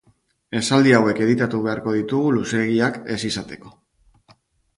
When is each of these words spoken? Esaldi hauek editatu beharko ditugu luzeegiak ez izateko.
Esaldi 0.59 0.95
hauek 0.99 1.21
editatu 1.25 1.59
beharko 1.67 1.93
ditugu 1.99 2.33
luzeegiak 2.39 2.99
ez 3.17 3.19
izateko. 3.31 3.77